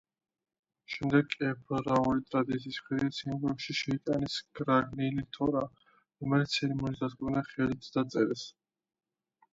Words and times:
შემდეგ 0.93 1.35
ებრაული 1.49 2.23
ტრადიციის 2.29 2.79
მიხედვით 2.85 3.17
სინაგოგაში 3.19 3.77
შეიტანეს 3.81 4.39
გრაგნილი 4.61 5.27
თორა, 5.37 5.63
რომელიც 5.99 6.57
ცერემონიის 6.59 7.05
დაწყებამდე 7.05 7.45
ხელით 7.53 7.95
დაწერეს. 8.01 8.49